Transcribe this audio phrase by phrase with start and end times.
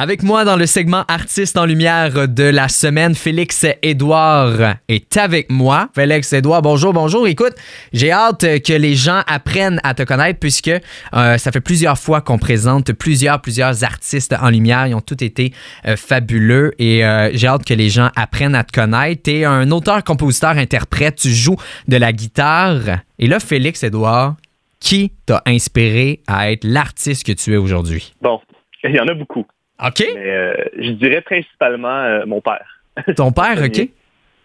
[0.00, 5.50] Avec moi dans le segment Artistes en lumière de la semaine, Félix Édouard est avec
[5.50, 5.88] moi.
[5.92, 7.26] Félix Édouard, bonjour, bonjour.
[7.26, 7.54] Écoute,
[7.92, 12.20] j'ai hâte que les gens apprennent à te connaître puisque euh, ça fait plusieurs fois
[12.20, 14.86] qu'on présente plusieurs, plusieurs artistes en lumière.
[14.86, 15.52] Ils ont tous été
[15.84, 19.24] euh, fabuleux et euh, j'ai hâte que les gens apprennent à te connaître.
[19.24, 21.56] Tu es un auteur, compositeur, interprète, tu joues
[21.88, 23.00] de la guitare.
[23.18, 24.36] Et là, Félix Édouard,
[24.78, 28.14] qui t'a inspiré à être l'artiste que tu es aujourd'hui?
[28.22, 28.40] Bon,
[28.84, 29.44] il y en a beaucoup.
[29.84, 30.04] OK.
[30.14, 32.80] Mais euh, je dirais principalement euh, mon père.
[33.16, 33.88] Ton père, OK.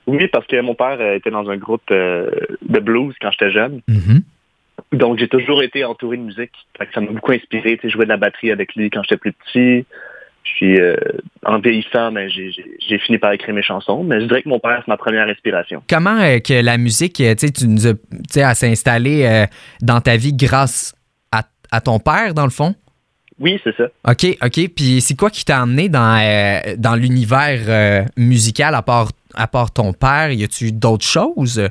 [0.06, 2.30] Oui, parce que mon père euh, était dans un groupe euh,
[2.62, 3.82] de blues quand j'étais jeune.
[3.88, 4.22] Mhm.
[4.92, 6.52] Donc, j'ai toujours été entouré de musique.
[6.94, 7.78] Ça m'a beaucoup inspiré.
[7.78, 9.86] Tu sais, jouer de la batterie avec lui quand j'étais plus petit.
[10.44, 10.96] Puis, euh,
[11.46, 14.04] en vieillissant, ben, j'ai- fini par écrire mes chansons.
[14.04, 15.82] Mais je dirais que mon père, c'est ma première inspiration.
[15.90, 17.94] Comment euh, que la musique, tu nous as,
[19.26, 19.46] euh,
[19.82, 20.94] dans ta vie grâce
[21.32, 22.76] à, à ton père, dans le fond?
[23.44, 23.90] Oui, c'est ça.
[24.08, 24.70] OK, OK.
[24.74, 29.48] Puis c'est quoi qui t'a amené dans, euh, dans l'univers euh, musical à part, à
[29.48, 30.32] part ton père?
[30.32, 31.62] Y a-tu d'autres choses?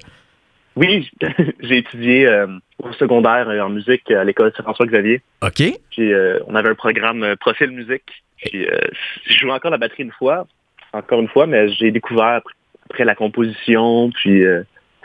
[0.77, 1.11] Oui,
[1.61, 2.47] j'ai étudié euh,
[2.83, 5.23] au secondaire en musique à l'école Saint-François-Xavier.
[5.41, 5.63] OK.
[5.91, 6.13] Puis
[6.47, 8.23] on avait un programme profil musique.
[8.45, 8.77] Puis euh,
[9.25, 10.47] je jouais encore la batterie une fois,
[10.93, 12.43] encore une fois, mais j'ai découvert
[12.91, 14.11] après, la composition.
[14.11, 14.45] Puis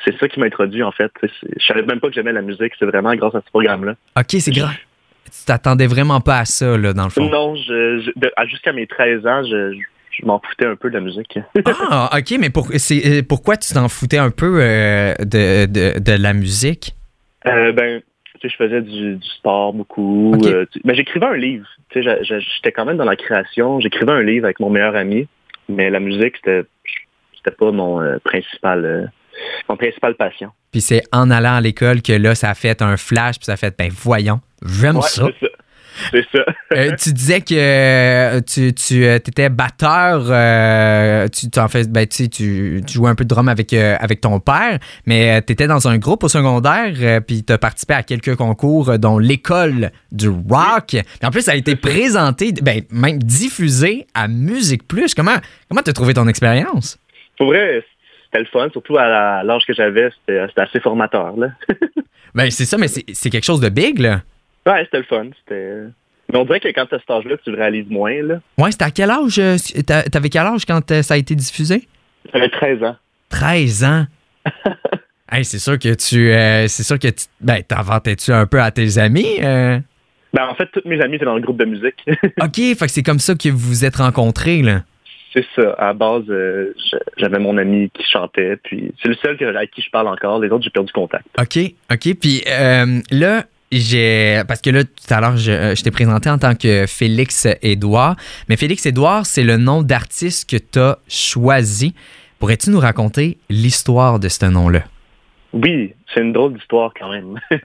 [0.04, 1.12] c'est ça qui m'a introduit en fait.
[1.24, 2.74] Je savais même pas que j'aimais la musique.
[2.78, 3.96] C'est vraiment grâce à ce programme-là.
[4.18, 4.76] OK, c'est grave.
[5.32, 7.30] Tu t'attendais vraiment pas à ça, là, dans le fond?
[7.30, 11.02] Non, je, je- jusqu'à mes 13 ans, je, je- m'en foutais un peu de la
[11.02, 11.38] musique.
[11.90, 16.00] Ah, OK, mais pour, c'est, euh, pourquoi tu t'en foutais un peu euh, de, de,
[16.00, 16.96] de la musique?
[17.46, 18.02] Euh, ben,
[18.40, 20.34] tu sais, je faisais du, du sport beaucoup.
[20.36, 20.48] Ok.
[20.48, 21.68] euh, tu- ben, j'écrivais un livre.
[21.90, 23.80] Tu sais, j'étais quand même dans la création.
[23.80, 25.28] J'écrivais un livre avec mon meilleur ami,
[25.70, 26.64] mais la musique, c'était,
[27.38, 29.12] c'était pas mon principal,
[29.70, 30.50] mon principal passion.
[30.72, 33.54] Puis c'est en allant à l'école que là, ça a fait un flash, puis ça
[33.54, 35.28] a fait, ben voyons, j'aime Ouais, ça.
[36.12, 36.46] c'est ça.
[36.74, 42.30] Euh, tu disais que euh, tu, tu étais batteur, euh, tu, en fais, ben, tu,
[42.30, 45.88] tu, jouais un peu de drum avec, euh, avec ton père, mais tu étais dans
[45.88, 49.92] un groupe au secondaire, euh, puis tu as participé à quelques concours, euh, dont l'école
[50.12, 50.88] du rock.
[50.90, 55.14] Puis en plus, ça a été présenté, ben, même diffusé à Musique Plus.
[55.14, 55.38] Comment
[55.70, 57.00] comment t'as trouvé ton expérience?
[57.38, 57.84] Pour vrai,
[58.26, 61.36] c'était le fun, surtout à l'âge que j'avais, c'était, assez formateur.
[61.38, 61.48] Là.
[62.36, 64.22] Ben, c'est ça, mais c'est c'est quelque chose de big, là.
[64.68, 65.26] Ouais, c'était le fun.
[65.40, 65.84] C'était...
[66.32, 68.22] Mais on dirait que quand tu as cet âge-là, tu le réalises moins.
[68.22, 68.40] Là.
[68.58, 69.40] Ouais, c'était à quel âge?
[69.40, 69.56] euh,
[69.86, 71.88] t'a- T'avais quel âge quand euh, ça a été diffusé?
[72.34, 72.96] J'avais 13 ans.
[73.30, 74.06] 13 ans?
[75.30, 76.32] Hey, c'est sûr que tu.
[76.32, 77.26] euh, c'est sûr que tu.
[77.42, 79.40] Ben, t'inventais-tu un peu à tes amis?
[79.44, 79.78] euh?
[80.34, 82.02] Ben, en fait, tous mes amis étaient dans le groupe de musique.
[82.42, 84.84] OK, fait que c'est comme ça que vous vous êtes rencontrés, là.
[85.34, 85.72] C'est ça.
[85.78, 86.74] À la base, euh,
[87.18, 90.40] j'avais mon ami qui chantait, puis c'est le seul avec qui je parle encore.
[90.40, 91.26] Les autres, j'ai perdu contact.
[91.38, 91.60] OK,
[91.92, 92.14] OK.
[92.22, 94.42] Puis euh, là, j'ai.
[94.48, 97.48] Parce que là, tout à l'heure, je, euh, je t'ai présenté en tant que Félix
[97.62, 98.16] Édouard.
[98.50, 101.94] Mais Félix Édouard, c'est le nom d'artiste que tu as choisi.
[102.40, 104.84] Pourrais-tu nous raconter l'histoire de ce nom-là?
[105.54, 107.40] Oui, c'est une drôle d'histoire quand même.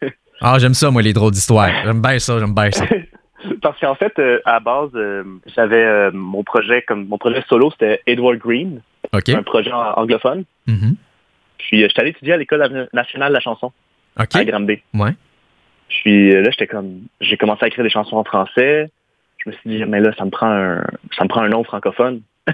[0.45, 1.71] Ah, j'aime ça, moi, les drôles d'histoires.
[1.85, 2.85] J'aime bien ça, j'aime bien ça.
[3.63, 5.23] Parce qu'en fait, euh, à base, euh,
[5.55, 8.83] j'avais euh, mon projet comme mon projet solo, c'était Edward Green,
[9.13, 10.45] un projet anglophone.
[10.67, 10.97] Mhm.
[11.59, 13.73] Puis euh, j'étais allé étudier à l'école nationale de la chanson
[14.19, 14.35] OK.
[14.35, 14.83] à Granby.
[14.95, 15.13] Ouais.
[16.01, 18.91] Puis euh, là, j'étais comme, j'ai commencé à écrire des chansons en français.
[19.45, 20.85] Je me suis dit, mais là, ça me prend un,
[21.17, 22.23] ça me prend un nom francophone.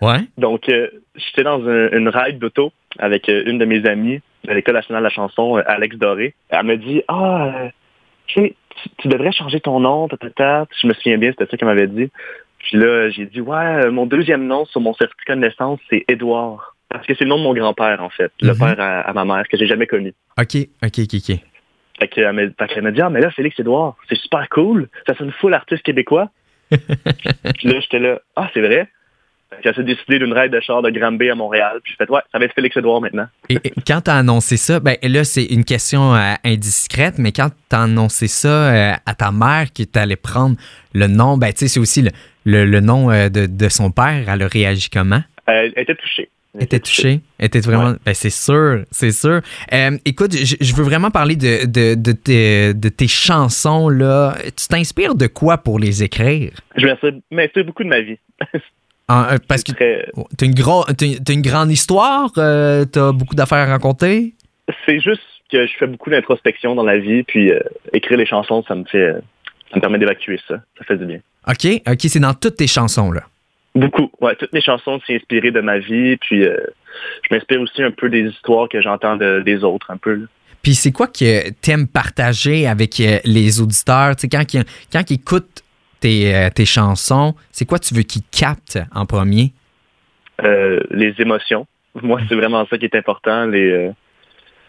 [0.00, 0.18] Ouais.
[0.36, 4.52] Donc, euh, j'étais dans un- une ride d'auto avec euh, une de mes amies de
[4.52, 6.34] l'École nationale de la chanson, Alex Doré.
[6.48, 7.68] Elle me dit, ah,
[8.26, 8.52] tu,
[9.04, 10.66] devrais changer ton nom, tatata.
[10.80, 12.10] Je me souviens bien, c'était ça qu'elle m'avait dit.
[12.58, 16.74] Puis là, j'ai dit, ouais, mon deuxième nom sur mon certificat de naissance, c'est Édouard.
[16.88, 18.58] Parce que c'est le nom de mon grand-père, en fait, le Mhm.
[18.58, 20.12] père à, à ma mère, que j'ai jamais connu.
[20.36, 21.36] OK, OK, OK, OK.
[22.08, 24.88] Fait qu'elle m'a dit, ah, mais là, Félix Édouard, c'est super cool.
[25.06, 26.30] Ça sonne full artiste québécois.
[26.70, 28.88] puis là, j'étais là, ah, c'est vrai.
[29.62, 31.78] Qu'elle s'est décidée d'une ride de char de Granby à Montréal.
[31.84, 33.26] Puis j'ai fait, ouais, ça va être Félix Édouard maintenant.
[33.50, 37.50] Et, et quand t'as annoncé ça, ben là, c'est une question euh, indiscrète, mais quand
[37.68, 40.56] t'as annoncé ça euh, à ta mère que t'allais prendre
[40.94, 42.10] le nom, ben tu sais, c'est aussi le,
[42.46, 45.20] le- le nom euh, de, de son père, elle a réagi comment?
[45.46, 46.30] Elle, elle était touchée.
[46.60, 47.20] Était touchée?
[47.38, 47.92] Elle était vraiment...
[47.92, 47.96] Ouais.
[48.04, 49.40] Ben c'est sûr, c'est sûr.
[49.72, 54.36] Euh, écoute, je, je veux vraiment parler de, de, de, tes, de tes chansons, là.
[54.56, 56.50] Tu t'inspires de quoi pour les écrire?
[56.76, 56.86] Je
[57.30, 58.18] m'inspire beaucoup de ma vie.
[59.10, 60.08] Euh, parce que Très-
[60.40, 64.32] une, gros, t'as une- t'as une grande histoire, euh, t'as beaucoup d'affaires à raconter?
[64.86, 65.20] C'est juste
[65.50, 67.58] que je fais beaucoup d'introspection dans la vie, puis euh,
[67.92, 69.12] écrire les chansons, ça me fait,
[69.70, 70.54] ça me permet d'évacuer ça.
[70.78, 71.18] Ça fait du bien.
[71.46, 73.24] OK, OK, c'est dans toutes tes chansons, là.
[73.74, 74.10] Beaucoup.
[74.20, 76.56] Ouais, toutes mes chansons sont inspirées de ma vie, puis euh,
[77.22, 80.26] je m'inspire aussi un peu des histoires que j'entends des autres, un peu.
[80.62, 84.14] Puis c'est quoi que t'aimes partager avec euh, les auditeurs?
[84.16, 85.62] Tu sais, quand, ils, quand ils écoutent
[86.00, 89.52] tes, euh, tes chansons, c'est quoi tu veux qu'ils captent en premier?
[90.90, 91.68] les émotions.
[92.02, 93.46] Moi, c'est vraiment ça qui est important.
[93.46, 93.92] Les,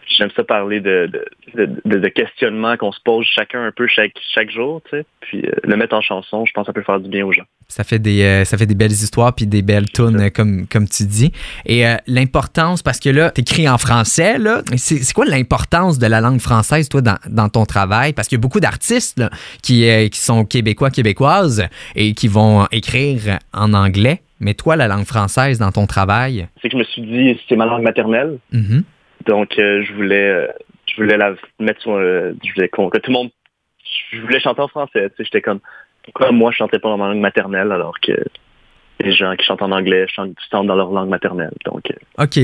[0.08, 1.10] j'aime ça parler de,
[1.54, 5.06] de, de, questionnements qu'on se pose chacun un peu chaque, chaque jour, tu sais.
[5.20, 7.32] Puis euh, le mettre en chanson, je pense que ça peut faire du bien aux
[7.32, 7.44] gens.
[7.68, 10.88] Ça fait des, euh, ça fait des belles histoires puis des belles tunes, comme, comme
[10.88, 11.32] tu dis.
[11.66, 14.62] Et euh, l'importance, parce que là, tu écris en français, là.
[14.76, 18.12] C'est, quoi l'importance de la langue française, toi, dans, dans ton travail?
[18.12, 19.22] Parce qu'il y a beaucoup d'artistes
[19.62, 24.20] qui, qui sont québécois, québécoises et qui vont écrire en anglais.
[24.40, 26.48] Mais toi, la langue française dans ton travail?
[26.60, 28.38] C'est que je me suis dit, c'est ma langue maternelle.
[28.52, 28.82] Mm-hmm.
[29.26, 30.46] Donc, euh, je voulais, euh,
[30.86, 33.30] je voulais la mettre sur, euh, je voulais que tout le monde,
[34.12, 35.10] je voulais chanter en français.
[35.10, 35.60] Tu sais, j'étais comme,
[36.04, 38.12] pourquoi moi je chantais pas en langue maternelle alors que
[39.00, 41.52] les gens qui chantent en anglais chantent, dans leur langue maternelle.
[41.64, 41.82] Donc,
[42.18, 42.40] OK.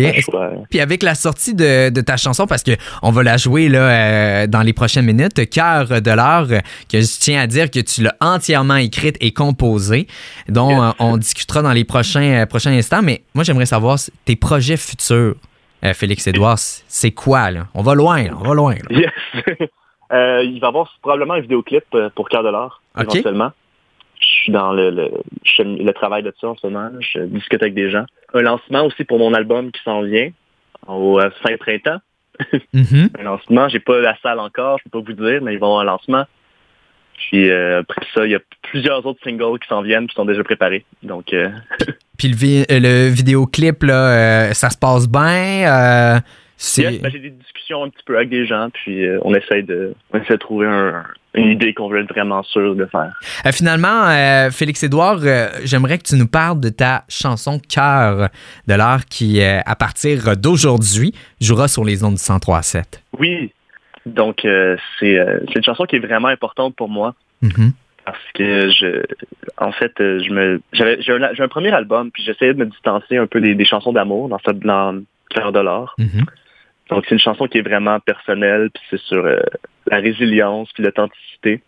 [0.68, 2.72] Puis avec la sortie de, ta chanson, parce que
[3.02, 6.48] on va la jouer là, dans les prochaines minutes, Cœur de l'heure,
[6.90, 10.08] que je tiens à dire que tu l'as entièrement écrite et composée,
[10.48, 13.02] dont on discutera dans les prochains, prochains instants.
[13.02, 15.36] Mais moi, j'aimerais savoir tes projets futurs.
[15.84, 17.66] Euh, Félix Edouard, c'est quoi, là?
[17.74, 18.74] On va loin, on va loin.
[18.90, 19.10] Yes.
[20.12, 23.52] Euh, il va y avoir probablement un vidéoclip euh, pour Cœur de l'art, éventuellement.
[24.18, 26.90] Je suis dans le, le, travail de ça en ce moment.
[26.98, 28.04] Je discute avec des gens.
[28.34, 30.30] Un lancement aussi pour mon album qui s'en vient
[30.88, 32.00] au fin printemps.
[32.74, 33.20] Mm-hmm.
[33.20, 33.68] un lancement.
[33.68, 35.78] J'ai pas la salle encore, je peux pas vous dire, mais il va y avoir
[35.78, 36.24] un lancement.
[37.14, 40.42] Puis après ça, il y a plusieurs autres singles qui s'en viennent qui sont déjà
[40.42, 40.84] préparés.
[41.02, 41.50] Donc, euh,
[42.20, 46.20] Puis le, euh, le vidéoclip, là, ça se passe bien.
[46.76, 50.36] Ben, j'ai des discussions un petit peu avec des gens, puis on, essaie de, de
[50.36, 50.66] trouver
[51.32, 53.18] une idée qu'on veut être vraiment sûr de faire.
[53.50, 55.20] finalement, Félix Édouard,
[55.64, 58.28] j'aimerais que tu nous parles de ta chanson Cœur
[58.66, 63.00] de l'art qui, à partir d'aujourd'hui, jouera sur les ondes du 103.7.
[63.18, 63.50] Oui,
[64.06, 67.14] donc, euh, euh, c'est une chanson qui est vraiment importante pour moi.
[67.42, 67.72] Mm-hmm.
[68.12, 69.02] Parce que je,
[69.58, 73.16] en fait, euh, je me, j'avais, j'ai un, premier album, puis j'essayais de me distancer
[73.16, 75.94] un peu des, chansons d'amour dans cette dans Cœur de l'or.
[75.98, 76.24] Mm-hmm.
[76.90, 81.62] Donc, c'est une chanson qui est vraiment personnelle, puis c'est sur la résilience, puis l'authenticité.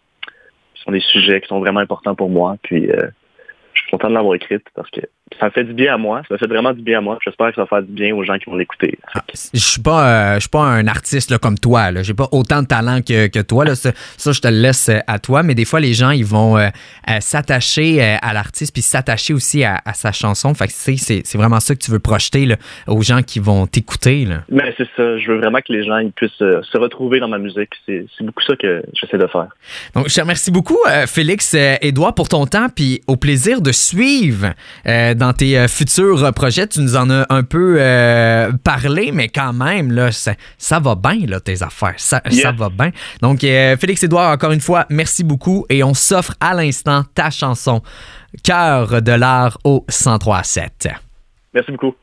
[0.75, 2.57] Ce sont des sujets qui sont vraiment importants pour moi.
[2.63, 5.01] Puis, je suis content de l'avoir écrite parce que
[5.39, 6.23] ça me fait du bien à moi.
[6.29, 7.19] Ça me fait vraiment du bien à moi.
[7.25, 8.99] J'espère que ça va faire du bien aux gens qui vont l'écouter.
[9.15, 11.93] Ah, je suis pas, euh, je suis pas un artiste comme toi.
[11.95, 13.65] Je J'ai pas autant de talent que, toi.
[13.65, 13.75] Là.
[13.75, 13.93] Ça,
[14.33, 15.43] je te le laisse euh, à toi.
[15.43, 16.69] Mais des fois, les gens, ils vont euh,
[17.21, 20.55] s'attacher à l'artiste puis s'attacher aussi à, sa chanson.
[20.55, 22.57] Fait que c'est vraiment ça que tu veux projeter là,
[22.87, 24.27] aux gens qui vont t'écouter.
[24.51, 25.19] Mais ben, c'est ça.
[25.19, 27.71] Je veux vraiment que les gens ils puissent se retrouver dans ma musique.
[27.87, 29.49] C'est beaucoup ça que j'essaie de faire.
[29.95, 34.53] Donc, je te remercie beaucoup, Félix Edouard, pour ton temps puis au plaisir de suivre
[34.85, 36.67] dans tes euh, futurs projets.
[36.67, 41.27] Tu nous en as un peu euh, parlé, mais quand même, là, ça, va bien,
[41.27, 41.95] là, tes affaires.
[41.99, 42.21] Ça,
[42.57, 42.91] va bien.
[43.21, 45.65] Donc, euh, Félix Edouard, encore une fois, merci beaucoup.
[45.69, 47.83] Et on s'offre à l'instant ta chanson
[48.43, 50.89] Cœur de l'art au 1037.
[51.55, 51.95] Merci beaucoup.